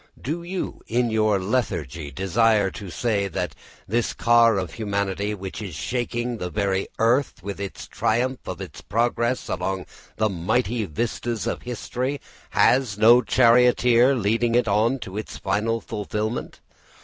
[0.19, 3.53] Do you in your lethargy desire to say that
[3.87, 8.81] this car of humanity, which is shaking the very earth with the triumph of its
[8.81, 9.85] progress along
[10.15, 12.19] the mighty vistas of history,
[12.49, 16.61] has no charioteer leading it on to its fulfilment?